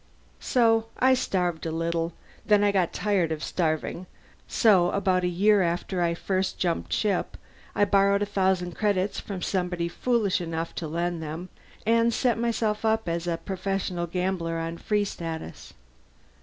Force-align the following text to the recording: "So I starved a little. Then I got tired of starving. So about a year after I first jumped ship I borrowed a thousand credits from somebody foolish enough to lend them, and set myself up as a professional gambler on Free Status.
"So 0.39 0.87
I 0.97 1.13
starved 1.13 1.63
a 1.67 1.71
little. 1.71 2.13
Then 2.43 2.63
I 2.63 2.71
got 2.71 2.91
tired 2.91 3.31
of 3.31 3.43
starving. 3.43 4.07
So 4.47 4.89
about 4.89 5.23
a 5.23 5.27
year 5.27 5.61
after 5.61 6.01
I 6.01 6.15
first 6.15 6.57
jumped 6.57 6.91
ship 6.91 7.37
I 7.75 7.85
borrowed 7.85 8.23
a 8.23 8.25
thousand 8.25 8.71
credits 8.75 9.19
from 9.19 9.43
somebody 9.43 9.87
foolish 9.87 10.41
enough 10.41 10.73
to 10.81 10.87
lend 10.87 11.21
them, 11.21 11.49
and 11.85 12.11
set 12.11 12.39
myself 12.39 12.83
up 12.83 13.07
as 13.07 13.27
a 13.27 13.37
professional 13.37 14.07
gambler 14.07 14.57
on 14.57 14.79
Free 14.79 15.05
Status. 15.05 15.73